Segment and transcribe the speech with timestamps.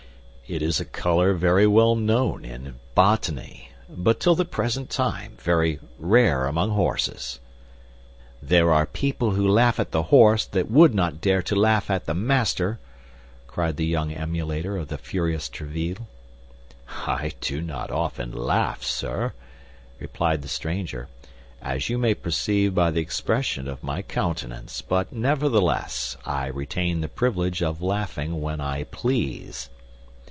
[0.53, 5.79] "It is a color very well known in botany, but till the present time very
[5.97, 7.39] rare among horses."
[8.43, 12.03] "There are people who laugh at the horse that would not dare to laugh at
[12.05, 12.79] the master,"
[13.47, 16.05] cried the young emulator of the furious Tréville.
[17.07, 19.31] "I do not often laugh, sir,"
[20.01, 21.07] replied the stranger,
[21.61, 27.07] "as you may perceive by the expression of my countenance; but nevertheless I retain the
[27.07, 29.69] privilege of laughing when I please."